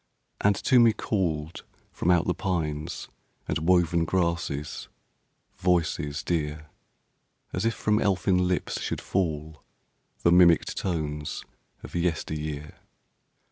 And 0.41 0.55
to 0.55 0.79
me 0.79 0.93
called, 0.93 1.63
from 1.91 2.09
out 2.09 2.25
the 2.25 2.33
pines 2.33 3.07
And 3.47 3.59
woven 3.59 4.03
grasses, 4.03 4.87
voices 5.57 6.23
dear. 6.23 6.71
As 7.53 7.65
if 7.65 7.75
from 7.75 8.01
elfin 8.01 8.47
lips 8.47 8.81
should 8.81 8.99
fall 8.99 9.61
The 10.23 10.31
mimicked 10.31 10.75
tones 10.75 11.45
of 11.83 11.93
yesteryear. 11.93 12.79